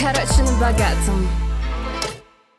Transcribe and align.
Короче, 0.00 0.42
на 0.42 0.58
богатом. 0.58 1.28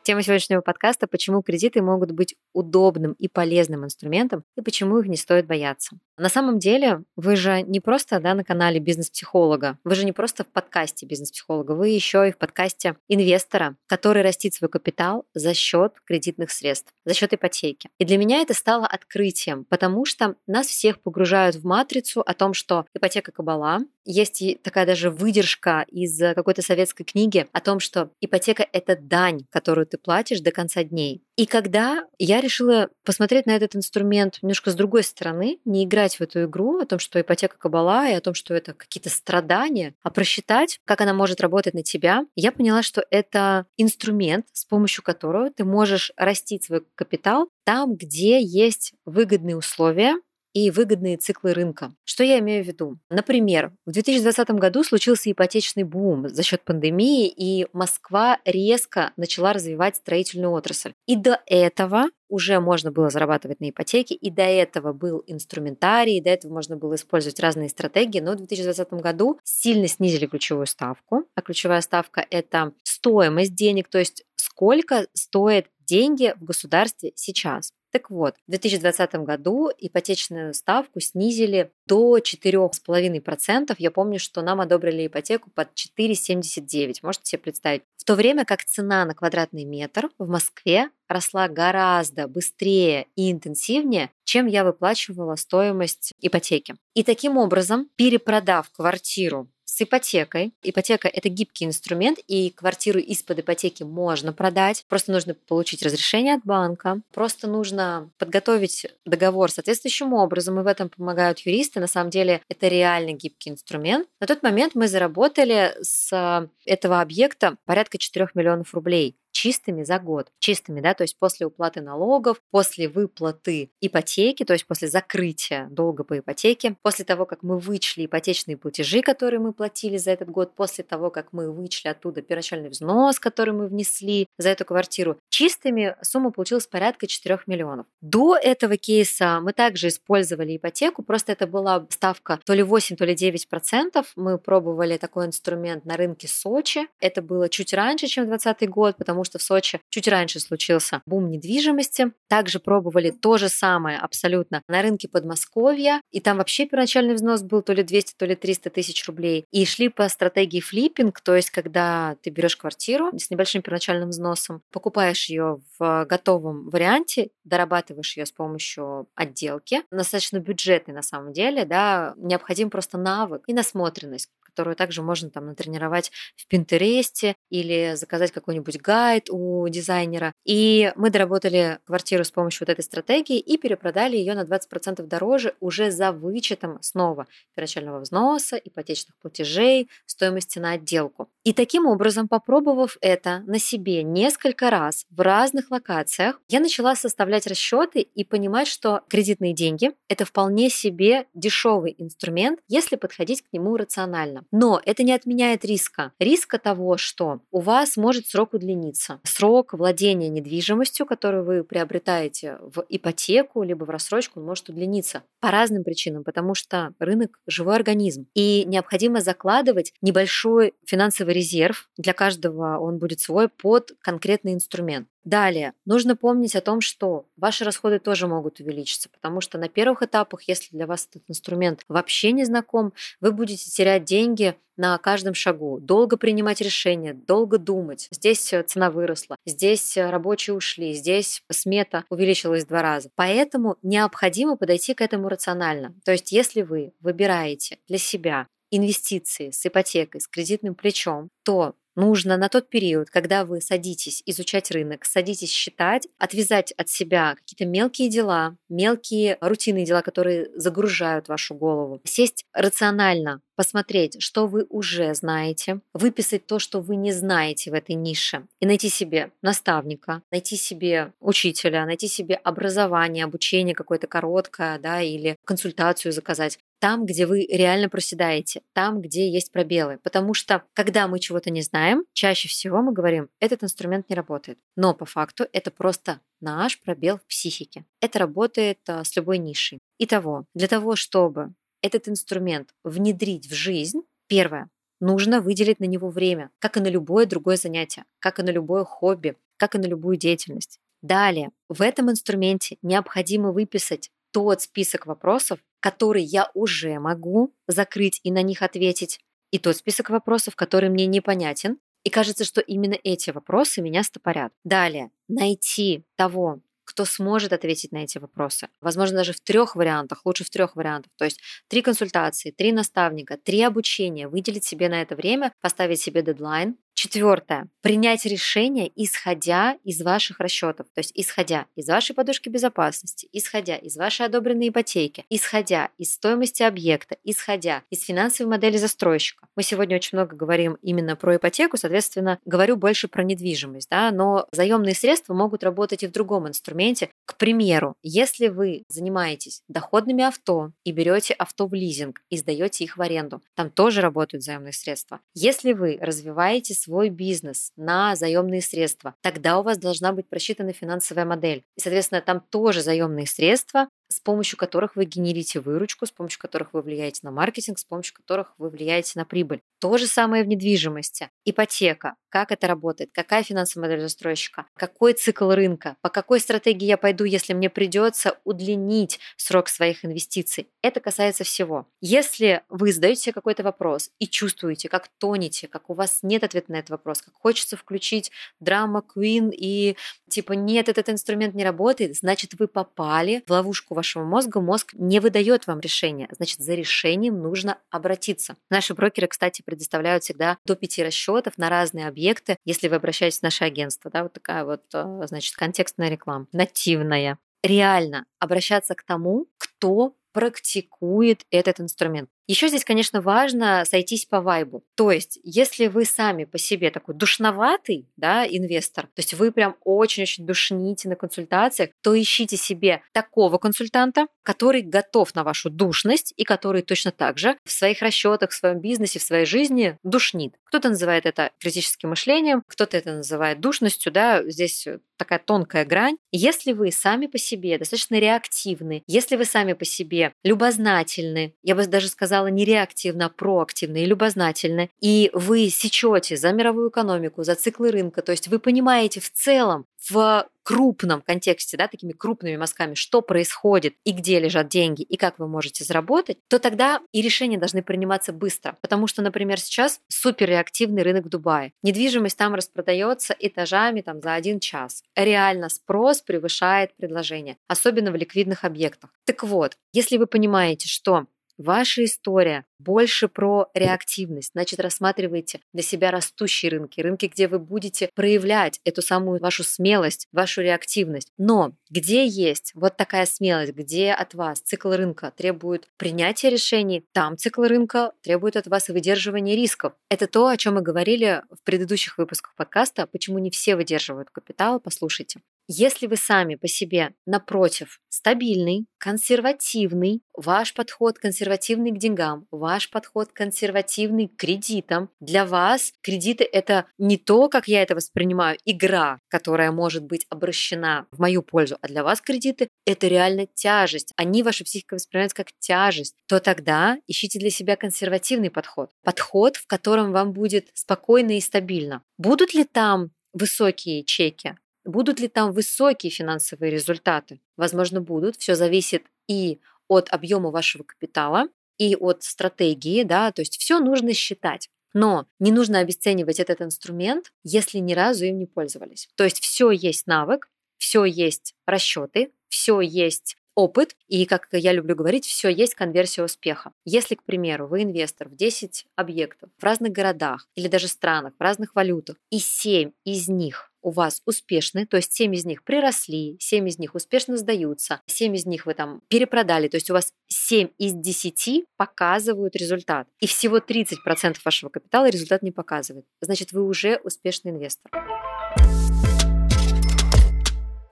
Тема 0.04 0.22
сегодняшнего 0.22 0.60
подкаста– 0.60 1.06
почему 1.08 1.42
кредиты 1.42 1.82
могут 1.82 2.12
быть 2.12 2.36
удобным 2.52 3.12
и 3.12 3.28
полезным 3.28 3.84
инструментом, 3.84 4.44
и 4.56 4.60
почему 4.60 4.98
их 4.98 5.06
не 5.06 5.16
стоит 5.16 5.46
бояться. 5.46 5.96
На 6.18 6.28
самом 6.28 6.58
деле, 6.58 7.02
вы 7.16 7.36
же 7.36 7.62
не 7.62 7.80
просто 7.80 8.20
да, 8.20 8.34
на 8.34 8.44
канале 8.44 8.78
бизнес-психолога, 8.78 9.78
вы 9.82 9.94
же 9.94 10.04
не 10.04 10.12
просто 10.12 10.44
в 10.44 10.48
подкасте 10.48 11.06
бизнес-психолога, 11.06 11.72
вы 11.72 11.88
еще 11.88 12.28
и 12.28 12.32
в 12.32 12.38
подкасте 12.38 12.96
инвестора, 13.08 13.76
который 13.86 14.22
растит 14.22 14.54
свой 14.54 14.68
капитал 14.68 15.24
за 15.34 15.54
счет 15.54 15.94
кредитных 16.04 16.50
средств, 16.50 16.92
за 17.04 17.14
счет 17.14 17.32
ипотеки. 17.32 17.88
И 17.98 18.04
для 18.04 18.18
меня 18.18 18.40
это 18.40 18.54
стало 18.54 18.86
открытием, 18.86 19.64
потому 19.64 20.04
что 20.04 20.36
нас 20.46 20.66
всех 20.66 21.00
погружают 21.00 21.56
в 21.56 21.64
матрицу 21.64 22.20
о 22.20 22.34
том, 22.34 22.54
что 22.54 22.86
ипотека 22.94 23.32
кабала, 23.32 23.80
есть 24.04 24.42
такая 24.62 24.86
даже 24.86 25.10
выдержка 25.10 25.84
из 25.88 26.18
какой-то 26.34 26.62
советской 26.62 27.04
книги 27.04 27.46
о 27.52 27.60
том, 27.60 27.80
что 27.80 28.10
ипотека– 28.20 28.66
это 28.72 28.96
дань, 28.96 29.46
которую 29.50 29.86
ты 29.86 29.98
платишь 29.98 30.40
до 30.40 30.50
конца 30.50 30.82
дней. 30.82 31.22
И 31.36 31.46
когда 31.46 32.06
я 32.18 32.40
решила 32.40 32.90
посмотреть 33.04 33.46
на 33.46 33.52
этот 33.52 33.74
инструмент 33.74 34.38
немножко 34.42 34.70
с 34.70 34.74
другой 34.74 35.02
стороны, 35.02 35.58
не 35.64 35.84
играть 35.84 36.16
в 36.16 36.20
эту 36.20 36.44
игру 36.44 36.80
о 36.80 36.86
том, 36.86 36.98
что 36.98 37.20
ипотека 37.20 37.56
кабала 37.58 38.08
и 38.08 38.12
о 38.12 38.20
том, 38.20 38.34
что 38.34 38.54
это 38.54 38.74
какие-то 38.74 39.08
страдания, 39.08 39.94
а 40.02 40.10
просчитать, 40.10 40.80
как 40.84 41.00
она 41.00 41.14
может 41.14 41.40
работать 41.40 41.72
на 41.72 41.82
тебя, 41.82 42.26
я 42.36 42.52
поняла, 42.52 42.82
что 42.82 43.04
это 43.10 43.66
инструмент, 43.78 44.46
с 44.52 44.66
помощью 44.66 45.02
которого 45.02 45.50
ты 45.50 45.64
можешь 45.64 46.12
растить 46.16 46.64
свой 46.64 46.84
капитал 46.94 47.48
там, 47.64 47.94
где 47.94 48.42
есть 48.42 48.92
выгодные 49.06 49.56
условия, 49.56 50.16
и 50.52 50.70
выгодные 50.70 51.16
циклы 51.16 51.52
рынка. 51.52 51.94
Что 52.04 52.24
я 52.24 52.38
имею 52.38 52.64
в 52.64 52.66
виду? 52.66 52.98
Например, 53.10 53.72
в 53.86 53.92
2020 53.92 54.50
году 54.50 54.84
случился 54.84 55.30
ипотечный 55.30 55.84
бум 55.84 56.28
за 56.28 56.42
счет 56.42 56.62
пандемии, 56.62 57.28
и 57.28 57.66
Москва 57.72 58.38
резко 58.44 59.12
начала 59.16 59.52
развивать 59.52 59.96
строительную 59.96 60.52
отрасль. 60.52 60.92
И 61.06 61.16
до 61.16 61.40
этого 61.46 62.06
уже 62.28 62.60
можно 62.60 62.90
было 62.90 63.10
зарабатывать 63.10 63.60
на 63.60 63.68
ипотеке, 63.68 64.14
и 64.14 64.30
до 64.30 64.42
этого 64.42 64.92
был 64.94 65.22
инструментарий, 65.26 66.16
и 66.16 66.22
до 66.22 66.30
этого 66.30 66.52
можно 66.52 66.76
было 66.76 66.94
использовать 66.94 67.38
разные 67.40 67.68
стратегии, 67.68 68.20
но 68.20 68.32
в 68.32 68.36
2020 68.36 68.92
году 68.94 69.38
сильно 69.44 69.86
снизили 69.86 70.26
ключевую 70.26 70.66
ставку, 70.66 71.26
а 71.34 71.42
ключевая 71.42 71.82
ставка– 71.82 72.26
это 72.30 72.72
стоимость 72.84 73.54
денег, 73.54 73.88
то 73.88 73.98
есть 73.98 74.24
сколько 74.36 75.06
стоит 75.12 75.66
деньги 75.86 76.34
в 76.40 76.44
государстве 76.44 77.12
сейчас. 77.16 77.72
Так 77.92 78.08
вот, 78.10 78.36
в 78.46 78.50
2020 78.50 79.14
году 79.16 79.70
ипотечную 79.78 80.54
ставку 80.54 80.98
снизили 81.00 81.70
до 81.86 82.16
4,5%. 82.16 83.74
Я 83.78 83.90
помню, 83.90 84.18
что 84.18 84.40
нам 84.40 84.62
одобрили 84.62 85.06
ипотеку 85.06 85.50
под 85.50 85.68
4,79. 85.74 86.94
Можете 87.02 87.26
себе 87.26 87.42
представить. 87.42 87.82
В 87.98 88.04
то 88.04 88.14
время 88.14 88.46
как 88.46 88.64
цена 88.64 89.04
на 89.04 89.14
квадратный 89.14 89.64
метр 89.64 90.08
в 90.18 90.26
Москве 90.26 90.88
росла 91.06 91.48
гораздо 91.48 92.28
быстрее 92.28 93.08
и 93.14 93.30
интенсивнее, 93.30 94.10
чем 94.24 94.46
я 94.46 94.64
выплачивала 94.64 95.36
стоимость 95.36 96.14
ипотеки. 96.20 96.74
И 96.94 97.04
таким 97.04 97.36
образом, 97.36 97.90
перепродав 97.96 98.70
квартиру 98.70 99.48
ипотекой. 99.82 100.52
Ипотека– 100.62 101.08
это 101.12 101.28
гибкий 101.28 101.64
инструмент, 101.64 102.18
и 102.26 102.50
квартиру 102.50 102.98
из-под 102.98 103.40
ипотеки 103.40 103.82
можно 103.82 104.32
продать. 104.32 104.84
Просто 104.88 105.12
нужно 105.12 105.34
получить 105.34 105.82
разрешение 105.82 106.34
от 106.34 106.44
банка. 106.44 107.00
Просто 107.12 107.48
нужно 107.48 108.10
подготовить 108.18 108.86
договор 109.04 109.50
соответствующим 109.50 110.12
образом, 110.12 110.58
и 110.60 110.62
в 110.62 110.66
этом 110.66 110.88
помогают 110.88 111.40
юристы. 111.40 111.80
На 111.80 111.86
самом 111.86 112.10
деле 112.10 112.42
это 112.48 112.68
реально 112.68 113.12
гибкий 113.12 113.50
инструмент. 113.50 114.08
На 114.20 114.26
тот 114.26 114.42
момент 114.42 114.74
мы 114.74 114.88
заработали 114.88 115.74
с 115.80 116.48
этого 116.64 117.00
объекта 117.00 117.56
порядка 117.64 117.98
4 117.98 118.28
миллионов 118.34 118.74
рублей 118.74 119.16
чистыми 119.42 119.82
за 119.82 119.98
год. 119.98 120.28
Чистыми, 120.38 120.80
да, 120.80 120.94
то 120.94 121.02
есть 121.02 121.18
после 121.18 121.46
уплаты 121.46 121.80
налогов, 121.80 122.40
после 122.52 122.88
выплаты 122.88 123.70
ипотеки, 123.80 124.44
то 124.44 124.52
есть 124.52 124.66
после 124.68 124.86
закрытия 124.86 125.66
долга 125.68 126.04
по 126.04 126.16
ипотеке, 126.16 126.76
после 126.82 127.04
того, 127.04 127.26
как 127.26 127.42
мы 127.42 127.58
вычли 127.58 128.06
ипотечные 128.06 128.56
платежи, 128.56 129.02
которые 129.02 129.40
мы 129.40 129.52
платили 129.52 129.96
за 129.96 130.12
этот 130.12 130.30
год, 130.30 130.54
после 130.54 130.84
того, 130.84 131.10
как 131.10 131.32
мы 131.32 131.50
вычли 131.50 131.88
оттуда 131.88 132.22
первоначальный 132.22 132.68
взнос, 132.68 133.18
который 133.18 133.52
мы 133.52 133.66
внесли 133.66 134.28
за 134.38 134.50
эту 134.50 134.64
квартиру, 134.64 135.18
чистыми 135.28 135.96
сумма 136.02 136.30
получилась 136.30 136.68
порядка 136.68 137.08
4 137.08 137.40
миллионов. 137.48 137.86
До 138.00 138.36
этого 138.36 138.76
кейса 138.76 139.40
мы 139.40 139.52
также 139.52 139.88
использовали 139.88 140.56
ипотеку, 140.56 141.02
просто 141.02 141.32
это 141.32 141.48
была 141.48 141.84
ставка 141.90 142.38
то 142.44 142.54
ли 142.54 142.62
8, 142.62 142.94
то 142.94 143.04
ли 143.04 143.16
9 143.16 143.48
процентов. 143.48 144.12
Мы 144.14 144.38
пробовали 144.38 144.98
такой 144.98 145.26
инструмент 145.26 145.84
на 145.84 145.96
рынке 145.96 146.28
Сочи. 146.28 146.86
Это 147.00 147.22
было 147.22 147.48
чуть 147.48 147.72
раньше, 147.72 148.06
чем 148.06 148.26
2020 148.26 148.70
год, 148.70 148.96
потому 148.96 149.22
потому 149.22 149.31
что 149.32 149.38
в 149.38 149.42
Сочи 149.42 149.80
чуть 149.88 150.08
раньше 150.08 150.40
случился 150.40 151.00
бум 151.06 151.30
недвижимости. 151.30 152.12
Также 152.28 152.60
пробовали 152.60 153.10
то 153.10 153.38
же 153.38 153.48
самое 153.48 153.98
абсолютно 153.98 154.62
на 154.68 154.82
рынке 154.82 155.08
Подмосковья, 155.08 156.02
и 156.10 156.20
там 156.20 156.36
вообще 156.36 156.66
первоначальный 156.66 157.14
взнос 157.14 157.42
был 157.42 157.62
то 157.62 157.72
ли 157.72 157.82
200, 157.82 158.14
то 158.16 158.26
ли 158.26 158.34
300 158.34 158.70
тысяч 158.70 159.06
рублей. 159.06 159.46
И 159.50 159.64
шли 159.64 159.88
по 159.88 160.06
стратегии 160.08 160.60
флиппинг, 160.60 161.20
то 161.20 161.34
есть 161.34 161.50
когда 161.50 162.16
ты 162.22 162.30
берешь 162.30 162.56
квартиру 162.56 163.10
с 163.16 163.30
небольшим 163.30 163.62
первоначальным 163.62 164.10
взносом, 164.10 164.62
покупаешь 164.70 165.26
ее 165.30 165.60
в 165.78 166.04
готовом 166.04 166.68
варианте, 166.68 167.30
дорабатываешь 167.44 168.16
ее 168.16 168.26
с 168.26 168.32
помощью 168.32 169.08
отделки, 169.14 169.82
достаточно 169.90 170.38
бюджетный 170.38 170.94
на 170.94 171.02
самом 171.02 171.32
деле, 171.32 171.64
да, 171.64 172.12
необходим 172.16 172.68
просто 172.68 172.98
навык 172.98 173.44
и 173.46 173.54
насмотренность, 173.54 174.30
которую 174.52 174.76
также 174.76 175.02
можно 175.02 175.30
там 175.30 175.46
натренировать 175.46 176.12
в 176.36 176.46
Пинтересте 176.46 177.34
или 177.50 177.94
заказать 177.94 178.32
какой-нибудь 178.32 178.80
гайд 178.80 179.28
у 179.30 179.66
дизайнера. 179.68 180.32
И 180.44 180.92
мы 180.96 181.10
доработали 181.10 181.78
квартиру 181.84 182.24
с 182.24 182.30
помощью 182.30 182.66
вот 182.66 182.72
этой 182.72 182.82
стратегии 182.82 183.38
и 183.38 183.56
перепродали 183.56 184.16
ее 184.16 184.34
на 184.34 184.44
20% 184.44 185.02
дороже 185.06 185.54
уже 185.60 185.90
за 185.90 186.12
вычетом 186.12 186.78
снова 186.82 187.26
первоначального 187.54 188.00
взноса, 188.00 188.56
ипотечных 188.56 189.16
платежей, 189.18 189.88
стоимости 190.06 190.58
на 190.58 190.72
отделку. 190.72 191.28
И 191.44 191.52
таким 191.52 191.86
образом, 191.86 192.28
попробовав 192.28 192.98
это 193.00 193.42
на 193.46 193.58
себе 193.58 194.02
несколько 194.02 194.70
раз 194.70 195.06
в 195.10 195.20
разных 195.20 195.70
локациях, 195.70 196.40
я 196.48 196.60
начала 196.60 196.94
составлять 196.94 197.46
расчеты 197.46 198.00
и 198.00 198.24
понимать, 198.24 198.68
что 198.68 199.00
кредитные 199.08 199.54
деньги– 199.54 199.92
это 200.08 200.24
вполне 200.24 200.68
себе 200.70 201.26
дешевый 201.34 201.94
инструмент, 201.98 202.60
если 202.68 202.96
подходить 202.96 203.42
к 203.42 203.52
нему 203.52 203.76
рационально. 203.76 204.41
Но 204.50 204.80
это 204.84 205.02
не 205.02 205.12
отменяет 205.12 205.64
риска. 205.64 206.12
Риска 206.18 206.58
того, 206.58 206.96
что 206.96 207.40
у 207.50 207.60
вас 207.60 207.96
может 207.96 208.26
срок 208.26 208.54
удлиниться. 208.54 209.20
Срок 209.24 209.72
владения 209.72 210.28
недвижимостью, 210.28 211.06
которую 211.06 211.44
вы 211.44 211.64
приобретаете 211.64 212.58
в 212.60 212.84
ипотеку, 212.88 213.62
либо 213.62 213.84
в 213.84 213.90
рассрочку, 213.90 214.40
он 214.40 214.46
может 214.46 214.68
удлиниться 214.68 215.22
по 215.40 215.50
разным 215.50 215.84
причинам, 215.84 216.24
потому 216.24 216.54
что 216.54 216.94
рынок– 216.98 217.40
живой 217.46 217.76
организм. 217.76 218.26
И 218.34 218.64
необходимо 218.66 219.20
закладывать 219.20 219.92
небольшой 220.00 220.74
финансовый 220.86 221.34
резерв. 221.34 221.88
Для 221.96 222.12
каждого 222.12 222.78
он 222.78 222.98
будет 222.98 223.20
свой 223.20 223.48
под 223.48 223.92
конкретный 224.00 224.54
инструмент. 224.54 225.08
Далее, 225.24 225.72
нужно 225.84 226.16
помнить 226.16 226.56
о 226.56 226.60
том, 226.60 226.80
что 226.80 227.26
ваши 227.36 227.64
расходы 227.64 228.00
тоже 228.00 228.26
могут 228.26 228.58
увеличиться, 228.58 229.08
потому 229.08 229.40
что 229.40 229.56
на 229.56 229.68
первых 229.68 230.02
этапах, 230.02 230.42
если 230.48 230.76
для 230.76 230.86
вас 230.86 231.06
этот 231.08 231.22
инструмент 231.28 231.84
вообще 231.88 232.32
не 232.32 232.44
знаком, 232.44 232.92
вы 233.20 233.30
будете 233.30 233.70
терять 233.70 234.04
деньги 234.04 234.56
на 234.76 234.98
каждом 234.98 235.34
шагу, 235.34 235.78
долго 235.80 236.16
принимать 236.16 236.60
решения, 236.60 237.12
долго 237.14 237.58
думать. 237.58 238.08
Здесь 238.10 238.52
э, 238.52 238.62
цена 238.62 238.90
выросла, 238.90 239.36
здесь 239.46 239.96
э, 239.96 240.10
рабочие 240.10 240.54
ушли, 240.54 240.94
здесь 240.94 241.42
смета 241.50 242.04
увеличилась 242.08 242.64
в 242.64 242.68
два 242.68 242.82
раза. 242.82 243.10
Поэтому 243.14 243.76
необходимо 243.82 244.56
подойти 244.56 244.94
к 244.94 245.00
этому 245.00 245.28
рационально. 245.28 245.94
То 246.04 246.12
есть 246.12 246.32
если 246.32 246.62
вы 246.62 246.94
выбираете 247.00 247.78
для 247.86 247.98
себя 247.98 248.46
инвестиции 248.72 249.50
с 249.50 249.64
ипотекой, 249.66 250.20
с 250.20 250.26
кредитным 250.26 250.74
плечом, 250.74 251.28
то 251.44 251.74
нужно 251.96 252.36
на 252.36 252.48
тот 252.48 252.68
период, 252.68 253.10
когда 253.10 253.44
вы 253.44 253.60
садитесь 253.60 254.22
изучать 254.26 254.70
рынок, 254.70 255.04
садитесь 255.04 255.50
считать, 255.50 256.08
отвязать 256.18 256.72
от 256.72 256.88
себя 256.88 257.34
какие-то 257.36 257.66
мелкие 257.66 258.08
дела, 258.08 258.56
мелкие 258.68 259.38
рутинные 259.40 259.84
дела, 259.84 260.02
которые 260.02 260.50
загружают 260.54 261.28
вашу 261.28 261.54
голову, 261.54 262.00
сесть 262.04 262.44
рационально, 262.52 263.40
посмотреть, 263.56 264.20
что 264.20 264.46
вы 264.46 264.66
уже 264.68 265.14
знаете, 265.14 265.80
выписать 265.92 266.46
то, 266.46 266.58
что 266.58 266.80
вы 266.80 266.96
не 266.96 267.12
знаете 267.12 267.70
в 267.70 267.74
этой 267.74 267.94
нише, 267.94 268.46
и 268.60 268.66
найти 268.66 268.88
себе 268.88 269.30
наставника, 269.42 270.22
найти 270.30 270.56
себе 270.56 271.12
учителя, 271.20 271.86
найти 271.86 272.08
себе 272.08 272.34
образование, 272.34 273.24
обучение 273.24 273.74
какое-то 273.74 274.06
короткое, 274.06 274.78
да, 274.78 275.00
или 275.00 275.36
консультацию 275.44 276.12
заказать 276.12 276.58
там, 276.82 277.06
где 277.06 277.26
вы 277.26 277.46
реально 277.46 277.88
проседаете, 277.88 278.62
там, 278.72 279.00
где 279.00 279.30
есть 279.30 279.52
пробелы. 279.52 280.00
Потому 280.02 280.34
что, 280.34 280.64
когда 280.72 281.06
мы 281.06 281.20
чего-то 281.20 281.48
не 281.48 281.62
знаем, 281.62 282.04
чаще 282.12 282.48
всего 282.48 282.82
мы 282.82 282.92
говорим, 282.92 283.28
этот 283.38 283.62
инструмент 283.62 284.10
не 284.10 284.16
работает. 284.16 284.58
Но 284.74 284.92
по 284.92 285.04
факту 285.04 285.46
это 285.52 285.70
просто 285.70 286.18
наш 286.40 286.80
пробел 286.80 287.18
в 287.18 287.26
психике. 287.26 287.84
Это 288.00 288.18
работает 288.18 288.80
а, 288.88 289.04
с 289.04 289.14
любой 289.14 289.38
нишей. 289.38 289.78
Итого, 290.00 290.46
для 290.54 290.66
того, 290.66 290.96
чтобы 290.96 291.54
этот 291.82 292.08
инструмент 292.08 292.70
внедрить 292.82 293.46
в 293.46 293.54
жизнь, 293.54 294.00
первое, 294.26 294.68
нужно 294.98 295.40
выделить 295.40 295.78
на 295.78 295.84
него 295.84 296.10
время, 296.10 296.50
как 296.58 296.78
и 296.78 296.80
на 296.80 296.88
любое 296.88 297.26
другое 297.26 297.58
занятие, 297.58 298.06
как 298.18 298.40
и 298.40 298.42
на 298.42 298.50
любое 298.50 298.82
хобби, 298.82 299.36
как 299.56 299.76
и 299.76 299.78
на 299.78 299.86
любую 299.86 300.16
деятельность. 300.16 300.80
Далее, 301.00 301.52
в 301.68 301.80
этом 301.80 302.10
инструменте 302.10 302.78
необходимо 302.82 303.52
выписать 303.52 304.10
тот 304.32 304.60
список 304.62 305.06
вопросов, 305.06 305.60
который 305.80 306.22
я 306.22 306.50
уже 306.54 306.98
могу 306.98 307.54
закрыть 307.68 308.20
и 308.24 308.32
на 308.32 308.42
них 308.42 308.62
ответить, 308.62 309.20
и 309.50 309.58
тот 309.58 309.76
список 309.76 310.10
вопросов, 310.10 310.56
который 310.56 310.88
мне 310.88 311.06
непонятен, 311.06 311.78
и 312.04 312.10
кажется, 312.10 312.44
что 312.44 312.60
именно 312.60 312.96
эти 313.04 313.30
вопросы 313.30 313.80
меня 313.80 314.02
стопорят. 314.02 314.52
Далее, 314.64 315.10
найти 315.28 316.04
того, 316.16 316.60
кто 316.84 317.04
сможет 317.04 317.52
ответить 317.52 317.92
на 317.92 317.98
эти 317.98 318.18
вопросы. 318.18 318.68
Возможно, 318.80 319.18
даже 319.18 319.32
в 319.32 319.40
трех 319.40 319.76
вариантах, 319.76 320.22
лучше 320.24 320.44
в 320.44 320.50
трех 320.50 320.74
вариантах. 320.74 321.12
То 321.16 321.24
есть 321.24 321.40
три 321.68 321.80
консультации, 321.80 322.50
три 322.50 322.72
наставника, 322.72 323.36
три 323.36 323.62
обучения, 323.62 324.28
выделить 324.28 324.64
себе 324.64 324.88
на 324.88 325.00
это 325.00 325.14
время, 325.14 325.52
поставить 325.60 326.00
себе 326.00 326.22
дедлайн, 326.22 326.76
Четвертое. 326.94 327.68
Принять 327.80 328.26
решение, 328.26 328.90
исходя 328.94 329.76
из 329.82 330.00
ваших 330.02 330.38
расчетов, 330.38 330.86
то 330.94 331.00
есть 331.00 331.10
исходя 331.16 331.66
из 331.74 331.88
вашей 331.88 332.14
подушки 332.14 332.48
безопасности, 332.48 333.28
исходя 333.32 333.76
из 333.76 333.96
вашей 333.96 334.26
одобренной 334.26 334.68
ипотеки, 334.68 335.24
исходя 335.28 335.88
из 335.98 336.12
стоимости 336.12 336.62
объекта, 336.62 337.16
исходя 337.24 337.82
из 337.90 338.04
финансовой 338.04 338.50
модели 338.50 338.76
застройщика. 338.76 339.48
Мы 339.56 339.62
сегодня 339.64 339.96
очень 339.96 340.16
много 340.16 340.36
говорим 340.36 340.78
именно 340.82 341.16
про 341.16 341.36
ипотеку, 341.36 341.76
соответственно, 341.76 342.38
говорю 342.44 342.76
больше 342.76 343.08
про 343.08 343.24
недвижимость, 343.24 343.88
да, 343.90 344.12
но 344.12 344.46
заемные 344.52 344.94
средства 344.94 345.34
могут 345.34 345.64
работать 345.64 346.02
и 346.04 346.06
в 346.06 346.12
другом 346.12 346.46
инструменте. 346.46 347.08
К 347.24 347.36
примеру, 347.36 347.96
если 348.02 348.48
вы 348.48 348.84
занимаетесь 348.88 349.62
доходными 349.66 350.24
авто 350.24 350.70
и 350.84 350.92
берете 350.92 351.34
авто 351.34 351.66
в 351.66 351.74
лизинг 351.74 352.22
и 352.30 352.36
сдаете 352.36 352.84
их 352.84 352.96
в 352.96 353.02
аренду, 353.02 353.42
там 353.54 353.70
тоже 353.70 354.02
работают 354.02 354.44
заемные 354.44 354.72
средства. 354.72 355.20
Если 355.34 355.72
вы 355.72 355.98
развиваете 356.00 356.74
свой 356.82 357.08
бизнес 357.08 357.72
на 357.76 358.16
заемные 358.16 358.62
средства, 358.62 359.14
тогда 359.20 359.58
у 359.58 359.62
вас 359.62 359.78
должна 359.78 360.12
быть 360.12 360.28
просчитана 360.28 360.72
финансовая 360.72 361.24
модель. 361.24 361.64
И, 361.76 361.80
соответственно, 361.80 362.20
там 362.20 362.40
тоже 362.50 362.82
заемные 362.82 363.26
средства, 363.26 363.88
с 364.12 364.20
помощью 364.20 364.58
которых 364.58 364.96
вы 364.96 365.04
генерите 365.04 365.60
выручку, 365.60 366.06
с 366.06 366.10
помощью 366.10 366.40
которых 366.40 366.72
вы 366.72 366.82
влияете 366.82 367.20
на 367.22 367.30
маркетинг, 367.30 367.78
с 367.78 367.84
помощью 367.84 368.14
которых 368.14 368.54
вы 368.58 368.70
влияете 368.70 369.12
на 369.16 369.24
прибыль. 369.24 369.60
То 369.80 369.96
же 369.98 370.06
самое 370.06 370.44
в 370.44 370.46
недвижимости. 370.46 371.30
Ипотека. 371.44 372.14
Как 372.28 372.52
это 372.52 372.66
работает? 372.66 373.10
Какая 373.12 373.42
финансовая 373.42 373.88
модель 373.88 374.00
застройщика? 374.00 374.66
Какой 374.74 375.12
цикл 375.12 375.50
рынка? 375.50 375.96
По 376.00 376.08
какой 376.08 376.40
стратегии 376.40 376.86
я 376.86 376.96
пойду, 376.96 377.24
если 377.24 377.52
мне 377.52 377.68
придется 377.68 378.38
удлинить 378.44 379.18
срок 379.36 379.68
своих 379.68 380.04
инвестиций? 380.04 380.68
Это 380.82 381.00
касается 381.00 381.44
всего. 381.44 381.86
Если 382.00 382.62
вы 382.68 382.92
задаете 382.92 383.22
себе 383.22 383.32
какой-то 383.32 383.62
вопрос 383.62 384.10
и 384.18 384.26
чувствуете, 384.26 384.88
как 384.88 385.08
тонете, 385.18 385.68
как 385.68 385.90
у 385.90 385.94
вас 385.94 386.20
нет 386.22 386.44
ответа 386.44 386.72
на 386.72 386.76
этот 386.76 386.90
вопрос, 386.90 387.20
как 387.20 387.34
хочется 387.34 387.76
включить 387.76 388.30
драма 388.60 389.02
Queen 389.14 389.50
и 389.52 389.96
типа 390.30 390.52
нет, 390.52 390.88
этот 390.88 391.10
инструмент 391.10 391.54
не 391.54 391.64
работает, 391.64 392.16
значит 392.16 392.54
вы 392.58 392.66
попали 392.66 393.42
в 393.46 393.50
ловушку 393.50 393.94
вашего 394.02 394.24
мозга, 394.24 394.60
мозг 394.60 394.94
не 394.94 395.20
выдает 395.20 395.68
вам 395.68 395.78
решение, 395.78 396.28
значит 396.32 396.58
за 396.58 396.74
решением 396.74 397.40
нужно 397.40 397.78
обратиться. 397.88 398.56
Наши 398.68 398.94
брокеры, 398.94 399.28
кстати, 399.28 399.62
предоставляют 399.62 400.24
всегда 400.24 400.58
до 400.66 400.74
пяти 400.74 401.04
расчетов 401.04 401.56
на 401.56 401.70
разные 401.70 402.08
объекты, 402.08 402.56
если 402.64 402.88
вы 402.88 402.96
обращаетесь 402.96 403.38
в 403.38 403.42
наше 403.44 403.62
агентство. 403.64 404.10
Да, 404.10 404.24
вот 404.24 404.32
такая 404.32 404.64
вот, 404.64 404.82
э, 404.92 405.20
значит, 405.26 405.54
контекстная 405.54 406.08
реклама, 406.08 406.48
нативная. 406.52 407.38
Реально 407.62 408.26
обращаться 408.40 408.96
к 408.96 409.04
тому, 409.04 409.46
кто 409.56 410.16
практикует 410.32 411.42
этот 411.52 411.78
инструмент. 411.78 412.28
Еще 412.46 412.68
здесь, 412.68 412.84
конечно, 412.84 413.20
важно 413.20 413.84
сойтись 413.84 414.26
по 414.26 414.40
вайбу. 414.40 414.84
То 414.96 415.10
есть, 415.12 415.38
если 415.44 415.86
вы 415.86 416.04
сами 416.04 416.44
по 416.44 416.58
себе 416.58 416.90
такой 416.90 417.14
душноватый 417.14 418.08
да, 418.16 418.46
инвестор, 418.46 419.06
то 419.06 419.18
есть 419.18 419.34
вы 419.34 419.52
прям 419.52 419.76
очень-очень 419.84 420.44
душните 420.44 421.08
на 421.08 421.16
консультациях, 421.16 421.90
то 422.02 422.20
ищите 422.20 422.56
себе 422.56 423.02
такого 423.12 423.58
консультанта, 423.58 424.26
который 424.42 424.82
готов 424.82 425.34
на 425.34 425.44
вашу 425.44 425.70
душность 425.70 426.34
и 426.36 426.44
который 426.44 426.82
точно 426.82 427.12
так 427.12 427.38
же 427.38 427.56
в 427.64 427.70
своих 427.70 428.02
расчетах, 428.02 428.50
в 428.50 428.54
своем 428.54 428.80
бизнесе, 428.80 429.18
в 429.18 429.22
своей 429.22 429.46
жизни 429.46 429.96
душнит. 430.02 430.54
Кто-то 430.64 430.88
называет 430.88 431.26
это 431.26 431.52
критическим 431.60 432.10
мышлением, 432.10 432.62
кто-то 432.66 432.96
это 432.96 433.12
называет 433.12 433.60
душностью, 433.60 434.10
да, 434.10 434.42
здесь 434.42 434.88
такая 435.16 435.38
тонкая 435.38 435.84
грань. 435.84 436.16
Если 436.32 436.72
вы 436.72 436.90
сами 436.90 437.26
по 437.26 437.38
себе 437.38 437.78
достаточно 437.78 438.18
реактивны, 438.18 439.04
если 439.06 439.36
вы 439.36 439.44
сами 439.44 439.74
по 439.74 439.84
себе 439.84 440.32
любознательны, 440.42 441.54
я 441.62 441.76
бы 441.76 441.86
даже 441.86 442.08
сказала, 442.08 442.31
сказала, 442.32 442.46
не 442.46 442.64
реактивно, 442.64 443.26
а 443.26 443.28
проактивно 443.28 443.98
и 443.98 444.06
любознательно, 444.06 444.88
и 445.00 445.30
вы 445.34 445.68
сечете 445.68 446.38
за 446.38 446.50
мировую 446.52 446.88
экономику, 446.88 447.42
за 447.42 447.56
циклы 447.56 447.90
рынка, 447.90 448.22
то 448.22 448.32
есть 448.32 448.48
вы 448.48 448.58
понимаете 448.58 449.20
в 449.20 449.30
целом, 449.30 449.84
в 450.08 450.48
крупном 450.62 451.22
контексте, 451.22 451.76
да, 451.76 451.88
такими 451.88 452.12
крупными 452.12 452.56
мазками, 452.56 452.94
что 452.94 453.20
происходит 453.20 453.94
и 454.04 454.12
где 454.12 454.38
лежат 454.38 454.68
деньги 454.68 455.02
и 455.02 455.16
как 455.16 455.38
вы 455.38 455.48
можете 455.48 455.84
заработать, 455.84 456.38
то 456.48 456.58
тогда 456.58 457.00
и 457.12 457.20
решения 457.20 457.58
должны 457.58 457.82
приниматься 457.82 458.32
быстро. 458.32 458.76
Потому 458.80 459.06
что, 459.06 459.22
например, 459.22 459.60
сейчас 459.60 460.00
суперреактивный 460.08 461.02
рынок 461.02 461.26
в 461.26 461.28
Дубае. 461.28 461.72
Недвижимость 461.82 462.38
там 462.38 462.54
распродается 462.54 463.34
этажами 463.38 464.02
там, 464.02 464.20
за 464.22 464.34
один 464.34 464.60
час. 464.60 465.02
Реально 465.16 465.68
спрос 465.68 466.20
превышает 466.20 466.94
предложение, 466.96 467.56
особенно 467.66 468.12
в 468.12 468.16
ликвидных 468.16 468.64
объектах. 468.64 469.10
Так 469.24 469.42
вот, 469.42 469.76
если 469.92 470.16
вы 470.16 470.26
понимаете, 470.26 470.88
что 470.88 471.26
Ваша 471.58 472.04
история 472.04 472.64
больше 472.78 473.28
про 473.28 473.68
реактивность. 473.74 474.52
Значит, 474.52 474.80
рассматривайте 474.80 475.60
для 475.72 475.82
себя 475.82 476.10
растущие 476.10 476.70
рынки, 476.70 477.00
рынки, 477.00 477.26
где 477.26 477.46
вы 477.46 477.58
будете 477.58 478.08
проявлять 478.14 478.80
эту 478.84 479.02
самую 479.02 479.40
вашу 479.40 479.62
смелость, 479.62 480.26
вашу 480.32 480.62
реактивность. 480.62 481.28
Но 481.38 481.72
где 481.90 482.26
есть 482.26 482.72
вот 482.74 482.96
такая 482.96 483.26
смелость, 483.26 483.72
где 483.72 484.12
от 484.12 484.34
вас 484.34 484.60
цикл 484.60 484.90
рынка 484.92 485.32
требует 485.36 485.88
принятия 485.96 486.50
решений, 486.50 487.04
там 487.12 487.36
цикл 487.36 487.62
рынка 487.62 488.12
требует 488.22 488.56
от 488.56 488.66
вас 488.66 488.88
выдерживания 488.88 489.54
рисков. 489.54 489.92
Это 490.08 490.26
то, 490.26 490.48
о 490.48 490.56
чем 490.56 490.74
мы 490.74 490.82
говорили 490.82 491.42
в 491.50 491.62
предыдущих 491.64 492.18
выпусках 492.18 492.54
подкаста, 492.56 493.06
почему 493.06 493.38
не 493.38 493.50
все 493.50 493.76
выдерживают 493.76 494.30
капитал, 494.30 494.80
послушайте. 494.80 495.40
Если 495.68 496.06
вы 496.06 496.16
сами 496.16 496.56
по 496.56 496.68
себе, 496.68 497.14
напротив, 497.24 498.00
стабильный, 498.08 498.86
консервативный, 498.98 500.22
ваш 500.34 500.74
подход 500.74 501.18
консервативный 501.18 501.92
к 501.92 501.98
деньгам, 501.98 502.46
ваш 502.50 502.90
подход 502.90 503.32
консервативный 503.32 504.28
к 504.28 504.36
кредитам, 504.36 505.10
для 505.20 505.46
вас 505.46 505.92
кредиты 506.02 506.44
это 506.44 506.86
не 506.98 507.16
то, 507.16 507.48
как 507.48 507.68
я 507.68 507.82
это 507.82 507.94
воспринимаю, 507.94 508.58
игра, 508.64 509.18
которая 509.28 509.72
может 509.72 510.04
быть 510.04 510.26
обращена 510.28 511.06
в 511.10 511.20
мою 511.20 511.42
пользу, 511.42 511.78
а 511.80 511.88
для 511.88 512.02
вас 512.02 512.20
кредиты 512.20 512.68
это 512.84 513.06
реально 513.06 513.46
тяжесть. 513.54 514.12
Они 514.16 514.42
ваша 514.42 514.64
психика 514.64 514.94
воспринимают 514.94 515.32
как 515.32 515.48
тяжесть. 515.58 516.16
То 516.26 516.40
тогда 516.40 516.98
ищите 517.06 517.38
для 517.38 517.50
себя 517.50 517.76
консервативный 517.76 518.50
подход. 518.50 518.90
Подход, 519.04 519.56
в 519.56 519.66
котором 519.66 520.12
вам 520.12 520.32
будет 520.32 520.68
спокойно 520.74 521.36
и 521.36 521.40
стабильно. 521.40 522.02
Будут 522.18 522.54
ли 522.54 522.64
там 522.64 523.10
высокие 523.32 524.04
чеки? 524.04 524.56
Будут 524.84 525.20
ли 525.20 525.28
там 525.28 525.52
высокие 525.52 526.10
финансовые 526.10 526.70
результаты? 526.70 527.40
Возможно, 527.56 528.00
будут. 528.00 528.36
Все 528.36 528.54
зависит 528.54 529.04
и 529.28 529.60
от 529.88 530.08
объема 530.10 530.50
вашего 530.50 530.82
капитала, 530.82 531.48
и 531.78 531.96
от 531.96 532.22
стратегии, 532.22 533.02
да, 533.02 533.32
то 533.32 533.42
есть 533.42 533.58
все 533.58 533.78
нужно 533.78 534.12
считать. 534.14 534.68
Но 534.94 535.26
не 535.38 535.52
нужно 535.52 535.78
обесценивать 535.78 536.38
этот 536.38 536.60
инструмент, 536.60 537.32
если 537.44 537.78
ни 537.78 537.94
разу 537.94 538.24
им 538.24 538.38
не 538.38 538.46
пользовались. 538.46 539.08
То 539.16 539.24
есть 539.24 539.40
все 539.40 539.70
есть 539.70 540.06
навык, 540.06 540.50
все 540.76 541.04
есть 541.04 541.54
расчеты, 541.66 542.32
все 542.48 542.80
есть 542.80 543.36
опыт, 543.54 543.96
и, 544.08 544.26
как 544.26 544.48
я 544.52 544.72
люблю 544.72 544.94
говорить, 544.94 545.26
все 545.26 545.48
есть 545.48 545.74
конверсия 545.74 546.22
успеха. 546.22 546.72
Если, 546.84 547.14
к 547.14 547.22
примеру, 547.22 547.66
вы 547.66 547.82
инвестор 547.82 548.28
в 548.28 548.36
10 548.36 548.86
объектов 548.96 549.50
в 549.58 549.64
разных 549.64 549.92
городах 549.92 550.48
или 550.54 550.68
даже 550.68 550.88
странах, 550.88 551.34
в 551.38 551.42
разных 551.42 551.74
валютах, 551.74 552.16
и 552.30 552.38
7 552.38 552.92
из 553.04 553.28
них 553.28 553.71
у 553.82 553.90
вас 553.90 554.22
успешны, 554.24 554.86
то 554.86 554.96
есть 554.96 555.12
7 555.12 555.34
из 555.34 555.44
них 555.44 555.64
приросли, 555.64 556.36
7 556.40 556.68
из 556.68 556.78
них 556.78 556.94
успешно 556.94 557.36
сдаются, 557.36 558.00
7 558.06 558.34
из 558.36 558.46
них 558.46 558.66
вы 558.66 558.74
там 558.74 559.02
перепродали, 559.08 559.68
то 559.68 559.76
есть 559.76 559.90
у 559.90 559.92
вас 559.92 560.12
7 560.28 560.68
из 560.78 560.92
10 560.94 561.64
показывают 561.76 562.56
результат, 562.56 563.08
и 563.18 563.26
всего 563.26 563.58
30% 563.58 564.36
вашего 564.44 564.70
капитала 564.70 565.08
результат 565.08 565.42
не 565.42 565.50
показывает. 565.50 566.06
Значит, 566.20 566.52
вы 566.52 566.64
уже 566.66 567.00
успешный 567.04 567.50
инвестор. 567.50 567.90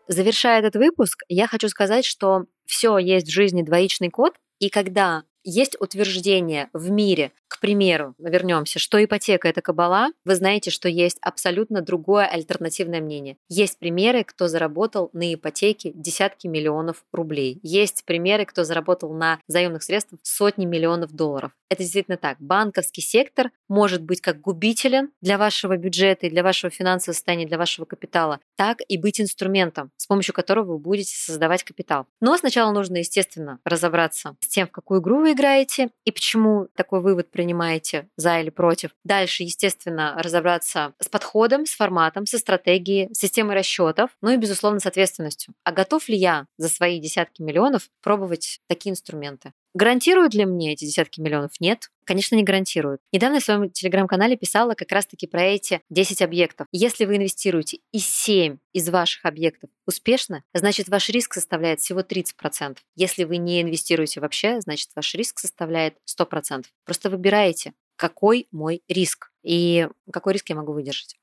Завершая 0.09 0.59
этот 0.59 0.75
выпуск, 0.75 1.23
я 1.29 1.47
хочу 1.47 1.69
сказать, 1.69 2.05
что 2.05 2.47
все 2.67 2.99
есть 2.99 3.29
в 3.29 3.33
жизни 3.33 3.63
двоичный 3.63 4.11
код, 4.11 4.35
и 4.59 4.69
когда 4.69 5.23
есть 5.45 5.77
утверждение 5.81 6.69
в 6.73 6.91
мире, 6.91 7.33
к 7.49 7.61
примеру, 7.61 8.15
вернемся, 8.19 8.79
что 8.79 9.03
ипотека 9.03 9.49
это 9.49 9.61
кабала, 9.61 10.11
вы 10.25 10.35
знаете, 10.35 10.71
что 10.71 10.89
есть 10.89 11.19
абсолютно 11.21 11.83
другое 11.83 12.27
альтернативное 12.27 13.01
мнение. 13.01 13.37
Есть 13.49 13.79
примеры, 13.79 14.25
кто 14.25 14.49
заработал 14.49 15.11
на 15.13 15.35
ипотеке 15.35 15.93
десятки 15.95 16.47
миллионов 16.47 17.05
рублей. 17.13 17.59
Есть 17.63 18.05
примеры, 18.05 18.45
кто 18.45 18.65
заработал 18.65 19.13
на 19.13 19.41
заемных 19.49 19.83
средствах 19.83 20.21
сотни 20.23 20.65
миллионов 20.65 21.13
долларов. 21.13 21.53
Это 21.69 21.83
действительно 21.83 22.17
так. 22.17 22.37
Банковский 22.41 23.01
сектор 23.01 23.51
может 23.69 24.03
быть 24.03 24.21
как 24.21 24.41
губителен 24.41 25.11
для 25.21 25.39
вашего 25.39 25.77
бюджета 25.77 26.27
и 26.27 26.31
для 26.31 26.43
вашего 26.43 26.71
финансового 26.71 27.15
состояния, 27.15 27.47
для 27.47 27.59
вашего 27.59 27.85
капитала, 27.85 28.41
так 28.57 28.79
и 28.89 28.97
быть 28.97 29.21
инструментом, 29.21 29.91
с 29.97 30.07
помощью 30.07 30.35
которого 30.35 30.73
вы 30.73 30.79
будете 30.79 31.15
создавать 31.17 31.65
капитал. 31.65 32.07
Но 32.21 32.37
сначала 32.37 32.73
нужно, 32.73 32.99
естественно, 32.99 33.61
разобраться 33.65 34.37
с 34.41 34.49
тем, 34.49 34.67
в 34.67 34.73
какую 34.73 35.01
игру 35.01 35.21
вы 35.21 35.30
играете 35.33 35.91
и 36.05 36.13
почему 36.13 36.69
такой 36.75 37.01
вывод 37.01 37.31
принимаете 37.31 38.09
за 38.17 38.41
или 38.41 38.51
против. 38.51 38.91
Дальше, 39.05 39.43
естественно, 39.43 40.15
разобраться 40.19 40.95
с 40.99 41.09
подходом, 41.09 41.67
с 41.67 41.71
форматом, 41.71 42.27
со 42.27 42.39
стратегией, 42.39 43.13
с 43.15 43.19
системой 43.19 43.57
расчетов, 43.57 44.11
ну 44.23 44.31
и, 44.31 44.37
безусловно, 44.37 44.81
с 44.81 44.87
ответственностью. 44.87 45.55
А 45.65 45.73
готов 45.73 46.09
ли 46.09 46.17
я 46.17 46.47
за 46.59 46.69
свои 46.69 47.01
десятки 47.01 47.43
миллионов 47.43 47.89
пробовать 48.03 48.61
такие 48.69 48.93
инструменты? 48.93 49.53
Гарантируют 49.75 50.35
ли 50.35 50.45
мне 50.47 50.73
эти 50.73 50.85
десятки 50.85 51.21
миллионов? 51.21 51.53
Нет. 51.61 51.91
Конечно, 52.11 52.35
не 52.35 52.43
гарантируют. 52.43 53.01
Недавно 53.13 53.39
в 53.39 53.45
своем 53.45 53.71
телеграм-канале 53.71 54.37
писала 54.37 54.75
как 54.75 54.91
раз-таки 54.91 55.29
про 55.29 55.45
эти 55.45 55.81
10 55.91 56.23
объектов. 56.23 56.67
Если 56.73 57.05
вы 57.05 57.19
инвестируете 57.19 57.79
и 57.93 58.01
7 58.01 58.59
из 58.73 58.89
ваших 58.89 59.25
объектов 59.25 59.71
успешно, 59.87 60.43
значит 60.53 60.89
ваш 60.89 61.09
риск 61.09 61.35
составляет 61.35 61.79
всего 61.79 62.01
30%. 62.01 62.79
Если 62.97 63.23
вы 63.23 63.37
не 63.37 63.63
инвестируете 63.63 64.19
вообще, 64.19 64.61
значит 64.61 64.89
ваш 64.97 65.15
риск 65.15 65.39
составляет 65.39 65.99
100%. 66.05 66.65
Просто 66.85 67.11
выбираете, 67.11 67.75
какой 67.95 68.49
мой 68.51 68.83
риск 68.89 69.31
и 69.45 69.87
какой 70.13 70.33
риск 70.33 70.49
я 70.49 70.57
могу 70.57 70.73
выдержать. 70.73 71.20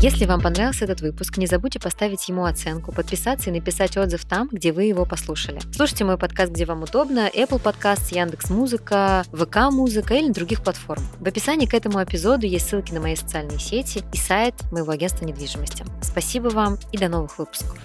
Если 0.00 0.26
вам 0.26 0.40
понравился 0.40 0.84
этот 0.84 1.00
выпуск, 1.00 1.38
не 1.38 1.48
забудьте 1.48 1.80
поставить 1.80 2.28
ему 2.28 2.44
оценку, 2.44 2.92
подписаться 2.92 3.50
и 3.50 3.52
написать 3.52 3.96
отзыв 3.96 4.24
там, 4.24 4.48
где 4.52 4.70
вы 4.70 4.84
его 4.84 5.04
послушали. 5.04 5.58
Слушайте 5.74 6.04
мой 6.04 6.16
подкаст, 6.16 6.52
где 6.52 6.66
вам 6.66 6.84
удобно, 6.84 7.28
Apple 7.28 7.60
Podcast, 7.60 8.14
Яндекс 8.14 8.48
Музыка, 8.50 9.24
ВК 9.32 9.72
Музыка 9.72 10.14
или 10.14 10.28
на 10.28 10.32
других 10.32 10.62
платформ. 10.62 11.02
В 11.18 11.26
описании 11.26 11.66
к 11.66 11.74
этому 11.74 12.00
эпизоду 12.00 12.46
есть 12.46 12.68
ссылки 12.68 12.92
на 12.92 13.00
мои 13.00 13.16
социальные 13.16 13.58
сети 13.58 14.04
и 14.12 14.16
сайт 14.16 14.54
моего 14.70 14.92
агентства 14.92 15.24
недвижимости. 15.24 15.84
Спасибо 16.00 16.48
вам 16.50 16.78
и 16.92 16.96
до 16.96 17.08
новых 17.08 17.36
выпусков. 17.36 17.76